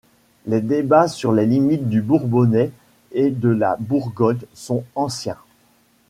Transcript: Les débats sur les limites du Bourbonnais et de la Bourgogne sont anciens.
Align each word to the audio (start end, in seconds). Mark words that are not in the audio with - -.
Les 0.47 0.61
débats 0.61 1.07
sur 1.07 1.31
les 1.31 1.45
limites 1.45 1.87
du 1.87 2.01
Bourbonnais 2.01 2.71
et 3.11 3.29
de 3.29 3.49
la 3.49 3.77
Bourgogne 3.79 4.39
sont 4.55 4.83
anciens. 4.95 5.37